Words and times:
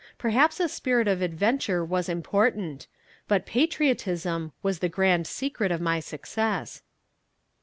Perhaps 0.17 0.59
a 0.59 0.67
spirit 0.67 1.07
of 1.07 1.21
adventure 1.21 1.85
was 1.85 2.09
important 2.09 2.87
but 3.27 3.45
patriotism 3.45 4.51
was 4.63 4.79
the 4.79 4.89
grand 4.89 5.27
secret 5.27 5.71
of 5.71 5.79
my 5.79 5.99
success. 5.99 6.81